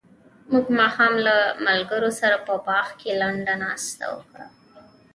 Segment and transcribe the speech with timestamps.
[0.51, 1.35] موږ ماښام له
[1.67, 4.47] ملګرو سره په باغ کې لنډه ناسته وکړه.